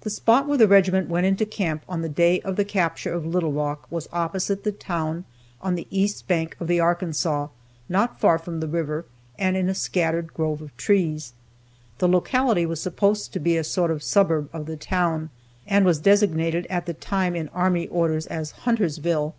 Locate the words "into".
1.24-1.46